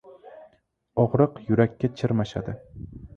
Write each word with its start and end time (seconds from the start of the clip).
•Og‘riq 1.03 1.37
yurakka 1.49 1.91
chirmashadi. 2.01 2.57